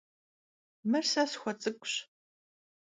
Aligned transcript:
Mır 0.89 1.03
se 1.11 1.23
sxuets'ık'uş. 1.31 1.93